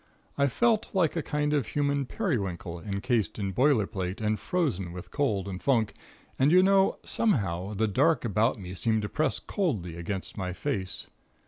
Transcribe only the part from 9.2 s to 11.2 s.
coldly against my face.